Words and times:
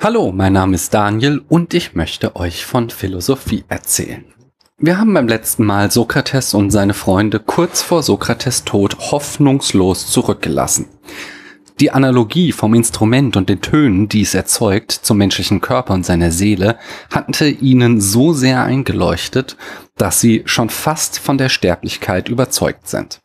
Hallo, 0.00 0.30
mein 0.30 0.52
Name 0.52 0.76
ist 0.76 0.94
Daniel 0.94 1.42
und 1.48 1.74
ich 1.74 1.96
möchte 1.96 2.36
euch 2.36 2.64
von 2.64 2.88
Philosophie 2.88 3.64
erzählen. 3.66 4.24
Wir 4.78 4.96
haben 4.96 5.12
beim 5.12 5.26
letzten 5.26 5.64
Mal 5.64 5.90
Sokrates 5.90 6.54
und 6.54 6.70
seine 6.70 6.94
Freunde 6.94 7.40
kurz 7.40 7.82
vor 7.82 8.04
Sokrates 8.04 8.62
Tod 8.62 8.96
hoffnungslos 9.10 10.06
zurückgelassen. 10.06 10.86
Die 11.80 11.90
Analogie 11.90 12.52
vom 12.52 12.74
Instrument 12.74 13.36
und 13.36 13.48
den 13.48 13.60
Tönen, 13.60 14.08
die 14.08 14.22
es 14.22 14.34
erzeugt, 14.34 14.92
zum 14.92 15.18
menschlichen 15.18 15.60
Körper 15.60 15.94
und 15.94 16.06
seiner 16.06 16.30
Seele, 16.30 16.78
hatte 17.10 17.48
ihnen 17.48 18.00
so 18.00 18.32
sehr 18.32 18.62
eingeleuchtet, 18.62 19.56
dass 19.96 20.20
sie 20.20 20.42
schon 20.44 20.70
fast 20.70 21.18
von 21.18 21.38
der 21.38 21.48
Sterblichkeit 21.48 22.28
überzeugt 22.28 22.86
sind. 22.86 23.20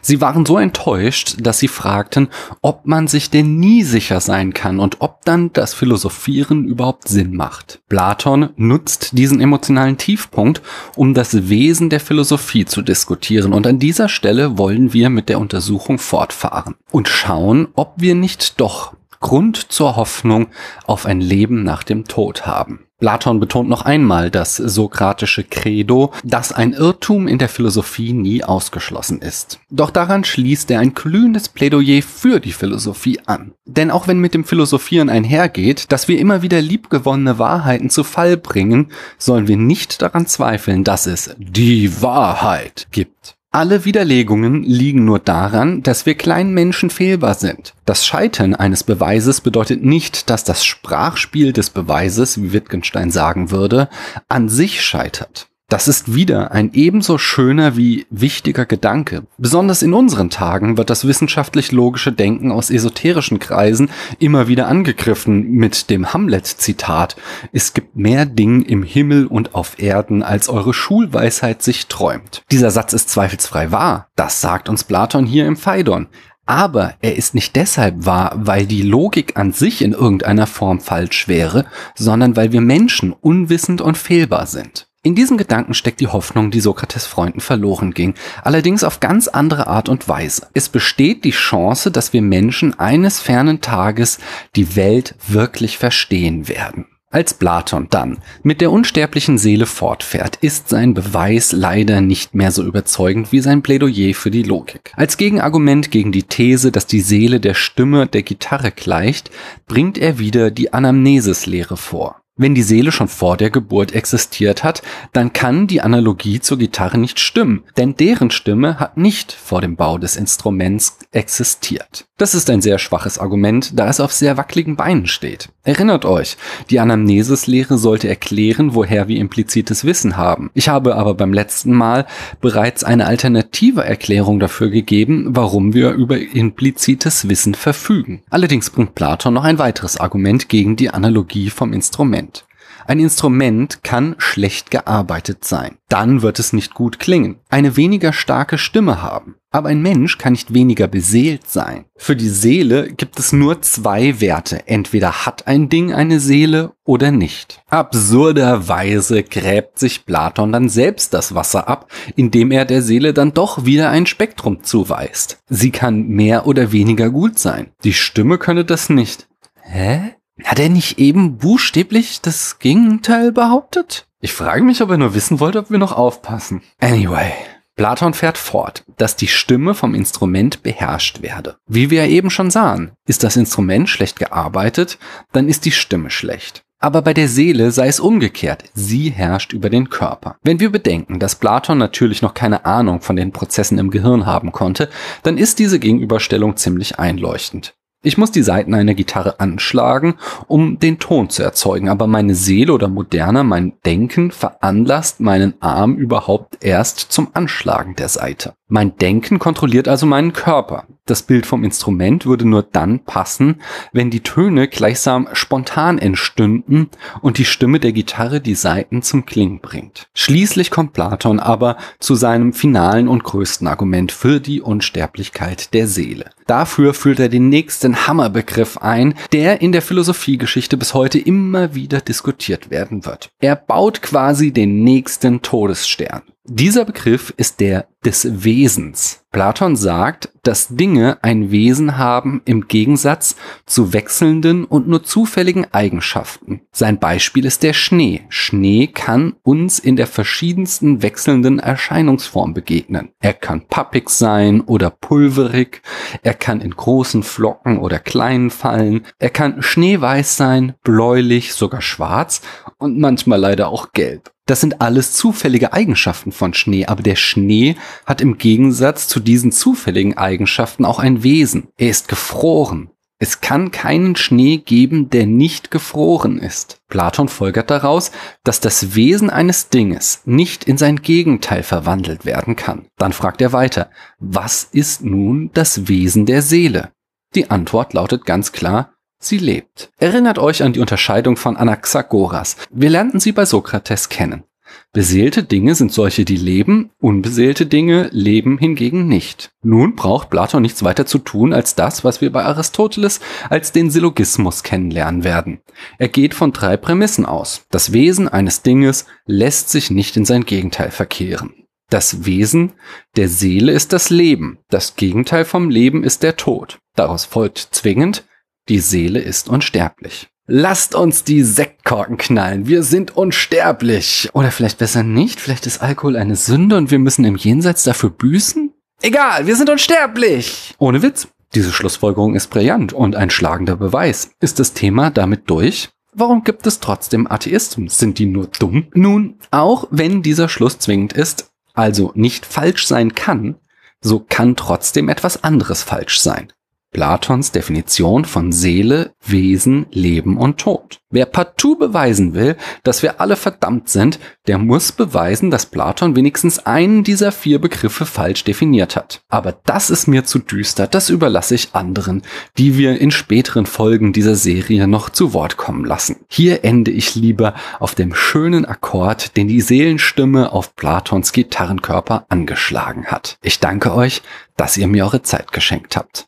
Sie 0.00 0.20
waren 0.20 0.46
so 0.46 0.58
enttäuscht, 0.58 1.36
dass 1.40 1.58
sie 1.58 1.68
fragten, 1.68 2.28
ob 2.62 2.86
man 2.86 3.08
sich 3.08 3.30
denn 3.30 3.58
nie 3.58 3.82
sicher 3.82 4.20
sein 4.20 4.52
kann 4.52 4.80
und 4.80 5.00
ob 5.00 5.24
dann 5.24 5.52
das 5.52 5.74
Philosophieren 5.74 6.64
überhaupt 6.64 7.08
Sinn 7.08 7.34
macht. 7.34 7.80
Platon 7.88 8.50
nutzt 8.56 9.16
diesen 9.16 9.40
emotionalen 9.40 9.98
Tiefpunkt, 9.98 10.62
um 10.96 11.14
das 11.14 11.48
Wesen 11.48 11.90
der 11.90 12.00
Philosophie 12.00 12.64
zu 12.64 12.82
diskutieren 12.82 13.52
und 13.52 13.66
an 13.66 13.78
dieser 13.78 14.08
Stelle 14.08 14.58
wollen 14.58 14.92
wir 14.92 15.10
mit 15.10 15.28
der 15.28 15.40
Untersuchung 15.40 15.98
fortfahren 15.98 16.76
und 16.90 17.08
schauen, 17.08 17.68
ob 17.74 17.94
wir 17.96 18.14
nicht 18.14 18.60
doch 18.60 18.97
Grund 19.20 19.72
zur 19.72 19.96
Hoffnung 19.96 20.48
auf 20.86 21.06
ein 21.06 21.20
Leben 21.20 21.62
nach 21.64 21.82
dem 21.82 22.04
Tod 22.04 22.46
haben. 22.46 22.88
Platon 22.98 23.38
betont 23.38 23.68
noch 23.68 23.82
einmal 23.82 24.28
das 24.28 24.56
sokratische 24.56 25.44
Credo, 25.44 26.12
dass 26.24 26.50
ein 26.50 26.72
Irrtum 26.72 27.28
in 27.28 27.38
der 27.38 27.48
Philosophie 27.48 28.12
nie 28.12 28.42
ausgeschlossen 28.42 29.22
ist. 29.22 29.60
Doch 29.70 29.90
daran 29.90 30.24
schließt 30.24 30.68
er 30.72 30.80
ein 30.80 30.94
glühendes 30.94 31.48
Plädoyer 31.48 32.02
für 32.02 32.40
die 32.40 32.52
Philosophie 32.52 33.20
an. 33.24 33.52
Denn 33.66 33.92
auch 33.92 34.08
wenn 34.08 34.18
mit 34.18 34.34
dem 34.34 34.44
Philosophieren 34.44 35.10
einhergeht, 35.10 35.92
dass 35.92 36.08
wir 36.08 36.18
immer 36.18 36.42
wieder 36.42 36.60
liebgewonnene 36.60 37.38
Wahrheiten 37.38 37.88
zu 37.88 38.02
Fall 38.02 38.36
bringen, 38.36 38.90
sollen 39.16 39.46
wir 39.46 39.56
nicht 39.56 40.02
daran 40.02 40.26
zweifeln, 40.26 40.82
dass 40.82 41.06
es 41.06 41.36
die 41.38 42.02
Wahrheit 42.02 42.88
gibt. 42.90 43.37
Alle 43.50 43.86
Widerlegungen 43.86 44.62
liegen 44.62 45.06
nur 45.06 45.20
daran, 45.20 45.82
dass 45.82 46.04
wir 46.04 46.14
kleinen 46.14 46.52
Menschen 46.52 46.90
fehlbar 46.90 47.32
sind. 47.32 47.72
Das 47.86 48.06
Scheitern 48.06 48.54
eines 48.54 48.84
Beweises 48.84 49.40
bedeutet 49.40 49.82
nicht, 49.82 50.28
dass 50.28 50.44
das 50.44 50.66
Sprachspiel 50.66 51.54
des 51.54 51.70
Beweises, 51.70 52.42
wie 52.42 52.52
Wittgenstein 52.52 53.10
sagen 53.10 53.50
würde, 53.50 53.88
an 54.28 54.50
sich 54.50 54.82
scheitert. 54.82 55.48
Das 55.70 55.86
ist 55.86 56.14
wieder 56.14 56.50
ein 56.52 56.70
ebenso 56.72 57.18
schöner 57.18 57.76
wie 57.76 58.06
wichtiger 58.08 58.64
Gedanke. 58.64 59.26
Besonders 59.36 59.82
in 59.82 59.92
unseren 59.92 60.30
Tagen 60.30 60.78
wird 60.78 60.88
das 60.88 61.06
wissenschaftlich 61.06 61.72
logische 61.72 62.10
Denken 62.10 62.50
aus 62.50 62.70
esoterischen 62.70 63.38
Kreisen 63.38 63.90
immer 64.18 64.48
wieder 64.48 64.66
angegriffen 64.66 65.50
mit 65.50 65.90
dem 65.90 66.14
Hamlet-Zitat. 66.14 67.16
Es 67.52 67.74
gibt 67.74 67.96
mehr 67.96 68.24
Dinge 68.24 68.64
im 68.64 68.82
Himmel 68.82 69.26
und 69.26 69.54
auf 69.54 69.78
Erden, 69.78 70.22
als 70.22 70.48
eure 70.48 70.72
Schulweisheit 70.72 71.62
sich 71.62 71.86
träumt. 71.86 72.44
Dieser 72.50 72.70
Satz 72.70 72.94
ist 72.94 73.10
zweifelsfrei 73.10 73.70
wahr. 73.70 74.08
Das 74.16 74.40
sagt 74.40 74.70
uns 74.70 74.84
Platon 74.84 75.26
hier 75.26 75.46
im 75.46 75.58
Phaidon. 75.58 76.08
Aber 76.46 76.94
er 77.02 77.16
ist 77.16 77.34
nicht 77.34 77.56
deshalb 77.56 78.06
wahr, 78.06 78.32
weil 78.36 78.64
die 78.64 78.80
Logik 78.80 79.36
an 79.36 79.52
sich 79.52 79.82
in 79.82 79.92
irgendeiner 79.92 80.46
Form 80.46 80.80
falsch 80.80 81.28
wäre, 81.28 81.66
sondern 81.94 82.36
weil 82.36 82.52
wir 82.52 82.62
Menschen 82.62 83.12
unwissend 83.12 83.82
und 83.82 83.98
fehlbar 83.98 84.46
sind. 84.46 84.87
In 85.04 85.14
diesem 85.14 85.36
Gedanken 85.36 85.74
steckt 85.74 86.00
die 86.00 86.08
Hoffnung, 86.08 86.50
die 86.50 86.58
Sokrates 86.58 87.06
Freunden 87.06 87.40
verloren 87.40 87.94
ging, 87.94 88.14
allerdings 88.42 88.82
auf 88.82 88.98
ganz 88.98 89.28
andere 89.28 89.68
Art 89.68 89.88
und 89.88 90.08
Weise. 90.08 90.48
Es 90.54 90.68
besteht 90.68 91.24
die 91.24 91.30
Chance, 91.30 91.92
dass 91.92 92.12
wir 92.12 92.20
Menschen 92.20 92.76
eines 92.80 93.20
fernen 93.20 93.60
Tages 93.60 94.18
die 94.56 94.74
Welt 94.74 95.14
wirklich 95.28 95.78
verstehen 95.78 96.48
werden. 96.48 96.86
Als 97.10 97.32
Platon 97.32 97.86
dann 97.88 98.18
mit 98.42 98.60
der 98.60 98.70
unsterblichen 98.72 99.38
Seele 99.38 99.66
fortfährt, 99.66 100.36
ist 100.42 100.68
sein 100.68 100.92
Beweis 100.94 101.52
leider 101.52 102.02
nicht 102.02 102.34
mehr 102.34 102.50
so 102.50 102.64
überzeugend 102.64 103.32
wie 103.32 103.40
sein 103.40 103.62
Plädoyer 103.62 104.14
für 104.14 104.30
die 104.32 104.42
Logik. 104.42 104.92
Als 104.94 105.16
Gegenargument 105.16 105.90
gegen 105.90 106.12
die 106.12 106.24
These, 106.24 106.70
dass 106.72 106.86
die 106.86 107.00
Seele 107.00 107.40
der 107.40 107.54
Stimme 107.54 108.08
der 108.08 108.24
Gitarre 108.24 108.72
gleicht, 108.72 109.30
bringt 109.66 109.96
er 109.96 110.18
wieder 110.18 110.50
die 110.50 110.74
Anamnesis-Lehre 110.74 111.78
vor. 111.78 112.20
Wenn 112.40 112.54
die 112.54 112.62
Seele 112.62 112.92
schon 112.92 113.08
vor 113.08 113.36
der 113.36 113.50
Geburt 113.50 113.92
existiert 113.92 114.62
hat, 114.64 114.82
dann 115.12 115.32
kann 115.32 115.66
die 115.66 115.82
Analogie 115.82 116.38
zur 116.40 116.56
Gitarre 116.56 116.96
nicht 116.96 117.18
stimmen, 117.18 117.64
denn 117.76 117.96
deren 117.96 118.30
Stimme 118.30 118.78
hat 118.78 118.96
nicht 118.96 119.32
vor 119.32 119.60
dem 119.60 119.74
Bau 119.74 119.98
des 119.98 120.14
Instruments 120.16 120.98
existiert. 121.10 122.07
Das 122.18 122.34
ist 122.34 122.50
ein 122.50 122.60
sehr 122.60 122.80
schwaches 122.80 123.20
Argument, 123.20 123.78
da 123.78 123.88
es 123.88 124.00
auf 124.00 124.12
sehr 124.12 124.36
wackeligen 124.36 124.74
Beinen 124.74 125.06
steht. 125.06 125.50
Erinnert 125.62 126.04
euch, 126.04 126.36
die 126.68 126.80
Anamnesis-Lehre 126.80 127.78
sollte 127.78 128.08
erklären, 128.08 128.74
woher 128.74 129.06
wir 129.06 129.20
implizites 129.20 129.84
Wissen 129.84 130.16
haben. 130.16 130.50
Ich 130.52 130.68
habe 130.68 130.96
aber 130.96 131.14
beim 131.14 131.32
letzten 131.32 131.72
Mal 131.72 132.06
bereits 132.40 132.82
eine 132.82 133.06
alternative 133.06 133.84
Erklärung 133.84 134.40
dafür 134.40 134.68
gegeben, 134.68 135.28
warum 135.30 135.74
wir 135.74 135.92
über 135.92 136.18
implizites 136.18 137.28
Wissen 137.28 137.54
verfügen. 137.54 138.22
Allerdings 138.30 138.70
bringt 138.70 138.96
Platon 138.96 139.34
noch 139.34 139.44
ein 139.44 139.60
weiteres 139.60 139.96
Argument 140.00 140.48
gegen 140.48 140.74
die 140.74 140.90
Analogie 140.90 141.50
vom 141.50 141.72
Instrument. 141.72 142.47
Ein 142.88 143.00
Instrument 143.00 143.84
kann 143.84 144.14
schlecht 144.16 144.70
gearbeitet 144.70 145.44
sein. 145.44 145.76
Dann 145.90 146.22
wird 146.22 146.38
es 146.38 146.54
nicht 146.54 146.72
gut 146.72 146.98
klingen. 146.98 147.36
Eine 147.50 147.76
weniger 147.76 148.14
starke 148.14 148.56
Stimme 148.56 149.02
haben. 149.02 149.34
Aber 149.50 149.68
ein 149.68 149.82
Mensch 149.82 150.16
kann 150.16 150.32
nicht 150.32 150.54
weniger 150.54 150.88
beseelt 150.88 151.46
sein. 151.46 151.84
Für 151.96 152.16
die 152.16 152.30
Seele 152.30 152.90
gibt 152.90 153.18
es 153.18 153.30
nur 153.30 153.60
zwei 153.60 154.22
Werte. 154.22 154.66
Entweder 154.66 155.26
hat 155.26 155.46
ein 155.46 155.68
Ding 155.68 155.92
eine 155.92 156.18
Seele 156.18 156.72
oder 156.82 157.10
nicht. 157.10 157.60
Absurderweise 157.68 159.22
gräbt 159.22 159.78
sich 159.78 160.06
Platon 160.06 160.50
dann 160.50 160.70
selbst 160.70 161.12
das 161.12 161.34
Wasser 161.34 161.68
ab, 161.68 161.90
indem 162.16 162.50
er 162.50 162.64
der 162.64 162.80
Seele 162.80 163.12
dann 163.12 163.34
doch 163.34 163.66
wieder 163.66 163.90
ein 163.90 164.06
Spektrum 164.06 164.62
zuweist. 164.62 165.40
Sie 165.50 165.72
kann 165.72 166.08
mehr 166.08 166.46
oder 166.46 166.72
weniger 166.72 167.10
gut 167.10 167.38
sein. 167.38 167.68
Die 167.84 167.92
Stimme 167.92 168.38
könne 168.38 168.64
das 168.64 168.88
nicht. 168.88 169.28
Hä? 169.60 170.14
Hat 170.44 170.58
er 170.58 170.68
nicht 170.68 170.98
eben 170.98 171.38
buchstäblich 171.38 172.20
das 172.20 172.58
Gegenteil 172.58 173.32
behauptet? 173.32 174.06
Ich 174.20 174.32
frage 174.32 174.62
mich, 174.62 174.82
ob 174.82 174.90
er 174.90 174.98
nur 174.98 175.14
wissen 175.14 175.40
wollte, 175.40 175.58
ob 175.58 175.70
wir 175.70 175.78
noch 175.78 175.92
aufpassen. 175.92 176.62
Anyway. 176.80 177.32
Platon 177.76 178.12
fährt 178.12 178.38
fort, 178.38 178.84
dass 178.96 179.14
die 179.14 179.28
Stimme 179.28 179.72
vom 179.72 179.94
Instrument 179.94 180.64
beherrscht 180.64 181.22
werde. 181.22 181.58
Wie 181.68 181.90
wir 181.90 182.06
eben 182.06 182.28
schon 182.28 182.50
sahen, 182.50 182.90
ist 183.06 183.22
das 183.22 183.36
Instrument 183.36 183.88
schlecht 183.88 184.18
gearbeitet, 184.18 184.98
dann 185.30 185.48
ist 185.48 185.64
die 185.64 185.70
Stimme 185.70 186.10
schlecht. 186.10 186.64
Aber 186.80 187.02
bei 187.02 187.14
der 187.14 187.28
Seele 187.28 187.70
sei 187.70 187.86
es 187.86 188.00
umgekehrt, 188.00 188.64
sie 188.74 189.10
herrscht 189.10 189.52
über 189.52 189.70
den 189.70 189.90
Körper. 189.90 190.36
Wenn 190.42 190.58
wir 190.58 190.70
bedenken, 190.70 191.20
dass 191.20 191.36
Platon 191.36 191.78
natürlich 191.78 192.20
noch 192.20 192.34
keine 192.34 192.64
Ahnung 192.64 193.00
von 193.00 193.14
den 193.14 193.32
Prozessen 193.32 193.78
im 193.78 193.90
Gehirn 193.90 194.26
haben 194.26 194.50
konnte, 194.50 194.88
dann 195.22 195.38
ist 195.38 195.60
diese 195.60 195.78
Gegenüberstellung 195.78 196.56
ziemlich 196.56 196.98
einleuchtend. 196.98 197.74
Ich 198.00 198.16
muss 198.16 198.30
die 198.30 198.44
Saiten 198.44 198.74
einer 198.74 198.94
Gitarre 198.94 199.40
anschlagen, 199.40 200.14
um 200.46 200.78
den 200.78 201.00
Ton 201.00 201.30
zu 201.30 201.42
erzeugen, 201.42 201.88
aber 201.88 202.06
meine 202.06 202.36
Seele 202.36 202.72
oder 202.72 202.86
moderner 202.86 203.42
mein 203.42 203.72
Denken 203.84 204.30
veranlasst 204.30 205.18
meinen 205.18 205.54
Arm 205.60 205.96
überhaupt 205.96 206.64
erst 206.64 207.00
zum 207.00 207.30
Anschlagen 207.34 207.96
der 207.96 208.08
Saite. 208.08 208.54
Mein 208.68 208.96
Denken 208.98 209.40
kontrolliert 209.40 209.88
also 209.88 210.06
meinen 210.06 210.32
Körper. 210.32 210.84
Das 211.08 211.22
Bild 211.22 211.46
vom 211.46 211.64
Instrument 211.64 212.26
würde 212.26 212.46
nur 212.46 212.62
dann 212.62 213.00
passen, 213.00 213.62
wenn 213.94 214.10
die 214.10 214.22
Töne 214.22 214.68
gleichsam 214.68 215.26
spontan 215.32 215.98
entstünden 215.98 216.90
und 217.22 217.38
die 217.38 217.46
Stimme 217.46 217.80
der 217.80 217.92
Gitarre 217.92 218.42
die 218.42 218.54
Saiten 218.54 219.00
zum 219.00 219.24
Klingen 219.24 219.60
bringt. 219.60 220.10
Schließlich 220.12 220.70
kommt 220.70 220.92
Platon 220.92 221.40
aber 221.40 221.78
zu 221.98 222.14
seinem 222.14 222.52
finalen 222.52 223.08
und 223.08 223.24
größten 223.24 223.66
Argument 223.66 224.12
für 224.12 224.38
die 224.38 224.60
Unsterblichkeit 224.60 225.72
der 225.72 225.86
Seele. 225.86 226.28
Dafür 226.46 226.92
führt 226.92 227.20
er 227.20 227.30
den 227.30 227.48
nächsten 227.48 228.06
Hammerbegriff 228.06 228.76
ein, 228.76 229.14
der 229.32 229.62
in 229.62 229.72
der 229.72 229.80
Philosophiegeschichte 229.80 230.76
bis 230.76 230.92
heute 230.92 231.18
immer 231.18 231.74
wieder 231.74 232.02
diskutiert 232.02 232.68
werden 232.68 233.06
wird. 233.06 233.30
Er 233.40 233.56
baut 233.56 234.02
quasi 234.02 234.52
den 234.52 234.84
nächsten 234.84 235.40
Todesstern. 235.40 236.20
Dieser 236.50 236.86
Begriff 236.86 237.34
ist 237.36 237.60
der 237.60 237.88
des 238.06 238.42
Wesens. 238.42 239.22
Platon 239.32 239.76
sagt, 239.76 240.30
dass 240.42 240.68
Dinge 240.68 241.18
ein 241.20 241.50
Wesen 241.50 241.98
haben 241.98 242.40
im 242.46 242.68
Gegensatz 242.68 243.36
zu 243.66 243.92
wechselnden 243.92 244.64
und 244.64 244.88
nur 244.88 245.04
zufälligen 245.04 245.66
Eigenschaften. 245.74 246.62
Sein 246.72 246.98
Beispiel 246.98 247.44
ist 247.44 247.62
der 247.62 247.74
Schnee. 247.74 248.22
Schnee 248.30 248.86
kann 248.86 249.34
uns 249.42 249.78
in 249.78 249.96
der 249.96 250.06
verschiedensten 250.06 251.02
wechselnden 251.02 251.58
Erscheinungsform 251.58 252.54
begegnen. 252.54 253.10
Er 253.20 253.34
kann 253.34 253.66
pappig 253.68 254.08
sein 254.08 254.62
oder 254.62 254.88
pulverig, 254.88 255.82
er 256.22 256.32
kann 256.32 256.62
in 256.62 256.70
großen 256.70 257.24
Flocken 257.24 257.76
oder 257.76 257.98
kleinen 257.98 258.48
fallen, 258.48 259.04
er 259.18 259.30
kann 259.30 259.60
schneeweiß 259.60 260.38
sein, 260.38 260.76
bläulich, 260.82 261.52
sogar 261.52 261.82
schwarz 261.82 262.40
und 262.78 262.98
manchmal 262.98 263.38
leider 263.38 263.68
auch 263.68 263.92
gelb. 263.92 264.32
Das 264.48 264.62
sind 264.62 264.80
alles 264.80 265.12
zufällige 265.12 265.74
Eigenschaften 265.74 266.32
von 266.32 266.54
Schnee, 266.54 266.86
aber 266.86 267.02
der 267.02 267.16
Schnee 267.16 267.76
hat 268.06 268.22
im 268.22 268.38
Gegensatz 268.38 269.06
zu 269.06 269.20
diesen 269.20 269.52
zufälligen 269.52 270.16
Eigenschaften 270.16 270.86
auch 270.86 270.98
ein 270.98 271.22
Wesen. 271.22 271.68
Er 271.76 271.90
ist 271.90 272.08
gefroren. 272.08 272.90
Es 273.18 273.42
kann 273.42 273.72
keinen 273.72 274.16
Schnee 274.16 274.56
geben, 274.56 275.10
der 275.10 275.26
nicht 275.26 275.70
gefroren 275.70 276.38
ist. 276.38 276.80
Platon 276.88 277.28
folgert 277.28 277.68
daraus, 277.68 278.10
dass 278.42 278.60
das 278.60 278.94
Wesen 278.94 279.28
eines 279.28 279.68
Dinges 279.68 280.22
nicht 280.24 280.64
in 280.64 280.78
sein 280.78 281.02
Gegenteil 281.02 281.62
verwandelt 281.62 282.24
werden 282.24 282.56
kann. 282.56 282.86
Dann 282.96 283.12
fragt 283.12 283.42
er 283.42 283.52
weiter, 283.52 283.90
was 284.18 284.64
ist 284.64 285.04
nun 285.04 285.50
das 285.52 285.88
Wesen 285.88 286.24
der 286.24 286.40
Seele? 286.40 286.90
Die 287.34 287.50
Antwort 287.50 287.92
lautet 287.92 288.24
ganz 288.24 288.52
klar, 288.52 288.94
sie 289.18 289.38
lebt. 289.38 289.90
Erinnert 289.98 290.38
euch 290.38 290.62
an 290.62 290.72
die 290.72 290.80
Unterscheidung 290.80 291.36
von 291.36 291.56
Anaxagoras. 291.56 292.56
Wir 292.70 292.90
lernten 292.90 293.20
sie 293.20 293.32
bei 293.32 293.44
Sokrates 293.44 294.08
kennen. 294.08 294.44
Beseelte 294.92 295.42
Dinge 295.42 295.74
sind 295.74 295.92
solche, 295.92 296.24
die 296.24 296.36
leben, 296.36 296.90
unbeseelte 296.98 297.66
Dinge 297.66 298.08
leben 298.12 298.58
hingegen 298.58 299.06
nicht. 299.06 299.50
Nun 299.62 299.94
braucht 299.94 300.30
Platon 300.30 300.62
nichts 300.62 300.82
weiter 300.82 301.06
zu 301.06 301.18
tun 301.18 301.52
als 301.52 301.74
das, 301.74 302.04
was 302.04 302.20
wir 302.20 302.32
bei 302.32 302.44
Aristoteles 302.44 303.20
als 303.50 303.72
den 303.72 303.90
Syllogismus 303.90 304.62
kennenlernen 304.62 305.24
werden. 305.24 305.60
Er 305.98 306.08
geht 306.08 306.34
von 306.34 306.52
drei 306.52 306.76
Prämissen 306.76 307.26
aus. 307.26 307.66
Das 307.70 307.92
Wesen 307.92 308.28
eines 308.28 308.62
Dinges 308.62 309.06
lässt 309.26 309.70
sich 309.70 309.90
nicht 309.90 310.16
in 310.16 310.24
sein 310.24 310.44
Gegenteil 310.44 310.90
verkehren. 310.90 311.54
Das 311.90 312.26
Wesen 312.26 312.72
der 313.16 313.28
Seele 313.28 313.72
ist 313.72 313.94
das 313.94 314.10
Leben, 314.10 314.58
das 314.68 314.96
Gegenteil 314.96 315.46
vom 315.46 315.70
Leben 315.70 316.04
ist 316.04 316.22
der 316.22 316.36
Tod. 316.36 316.78
Daraus 316.94 317.24
folgt 317.24 317.58
zwingend, 317.72 318.24
die 318.68 318.80
Seele 318.80 319.20
ist 319.20 319.48
unsterblich. 319.48 320.28
Lasst 320.46 320.94
uns 320.94 321.24
die 321.24 321.42
Sektkorken 321.42 322.16
knallen. 322.16 322.66
Wir 322.66 322.82
sind 322.82 323.16
unsterblich. 323.16 324.30
Oder 324.32 324.50
vielleicht 324.50 324.78
besser 324.78 325.02
nicht. 325.02 325.40
Vielleicht 325.40 325.66
ist 325.66 325.82
Alkohol 325.82 326.16
eine 326.16 326.36
Sünde 326.36 326.78
und 326.78 326.90
wir 326.90 326.98
müssen 326.98 327.26
im 327.26 327.36
Jenseits 327.36 327.82
dafür 327.82 328.08
büßen? 328.08 328.72
Egal, 329.02 329.46
wir 329.46 329.56
sind 329.56 329.68
unsterblich. 329.68 330.74
Ohne 330.78 331.02
Witz. 331.02 331.28
Diese 331.54 331.72
Schlussfolgerung 331.72 332.34
ist 332.34 332.48
brillant 332.48 332.92
und 332.92 333.14
ein 333.14 333.30
schlagender 333.30 333.76
Beweis. 333.76 334.30
Ist 334.40 334.58
das 334.58 334.72
Thema 334.72 335.10
damit 335.10 335.50
durch? 335.50 335.90
Warum 336.14 336.44
gibt 336.44 336.66
es 336.66 336.80
trotzdem 336.80 337.30
Atheisten? 337.30 337.88
Sind 337.88 338.18
die 338.18 338.26
nur 338.26 338.46
dumm? 338.46 338.88
Nun, 338.94 339.38
auch 339.50 339.86
wenn 339.90 340.22
dieser 340.22 340.48
Schluss 340.48 340.78
zwingend 340.78 341.12
ist, 341.12 341.50
also 341.74 342.12
nicht 342.14 342.46
falsch 342.46 342.86
sein 342.86 343.14
kann, 343.14 343.56
so 344.00 344.24
kann 344.26 344.56
trotzdem 344.56 345.08
etwas 345.08 345.44
anderes 345.44 345.82
falsch 345.82 346.20
sein. 346.20 346.52
Platons 346.90 347.52
Definition 347.52 348.24
von 348.24 348.50
Seele, 348.50 349.12
Wesen, 349.24 349.86
Leben 349.90 350.38
und 350.38 350.58
Tod. 350.58 351.00
Wer 351.10 351.26
partout 351.26 351.76
beweisen 351.76 352.34
will, 352.34 352.56
dass 352.82 353.02
wir 353.02 353.20
alle 353.20 353.36
verdammt 353.36 353.88
sind, 353.88 354.18
der 354.46 354.58
muss 354.58 354.92
beweisen, 354.92 355.50
dass 355.50 355.66
Platon 355.66 356.16
wenigstens 356.16 356.58
einen 356.58 357.04
dieser 357.04 357.32
vier 357.32 357.60
Begriffe 357.60 358.04
falsch 358.04 358.44
definiert 358.44 358.94
hat. 358.96 359.22
Aber 359.28 359.58
das 359.64 359.88
ist 359.88 360.06
mir 360.06 360.24
zu 360.24 360.38
düster, 360.38 360.86
das 360.86 361.08
überlasse 361.08 361.54
ich 361.54 361.74
anderen, 361.74 362.22
die 362.58 362.76
wir 362.76 363.00
in 363.00 363.10
späteren 363.10 363.64
Folgen 363.64 364.12
dieser 364.12 364.34
Serie 364.34 364.86
noch 364.86 365.08
zu 365.08 365.32
Wort 365.32 365.56
kommen 365.56 365.84
lassen. 365.84 366.16
Hier 366.28 366.64
ende 366.64 366.90
ich 366.90 367.14
lieber 367.14 367.54
auf 367.80 367.94
dem 367.94 368.14
schönen 368.14 368.66
Akkord, 368.66 369.36
den 369.36 369.48
die 369.48 369.62
Seelenstimme 369.62 370.52
auf 370.52 370.76
Platons 370.76 371.32
Gitarrenkörper 371.32 372.26
angeschlagen 372.28 373.06
hat. 373.06 373.38
Ich 373.42 373.60
danke 373.60 373.94
euch, 373.94 374.22
dass 374.58 374.76
ihr 374.76 374.88
mir 374.88 375.04
eure 375.04 375.22
Zeit 375.22 375.52
geschenkt 375.52 375.96
habt. 375.96 376.26